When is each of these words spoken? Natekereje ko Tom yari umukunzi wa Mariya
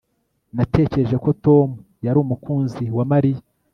Natekereje 0.55 1.15
ko 1.23 1.29
Tom 1.45 1.67
yari 2.05 2.17
umukunzi 2.25 2.83
wa 2.97 3.05
Mariya 3.11 3.41